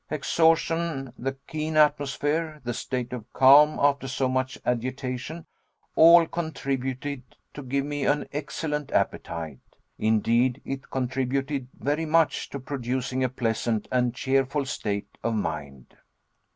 [0.09, 5.45] Exhaustion, the keen atmosphere, the state of calm after so much agitation,
[5.95, 7.21] all contributed
[7.53, 9.59] to give me an excellent appetite.
[9.99, 15.95] Indeed, it contributed very much to producing a pleasant and cheerful state of mind.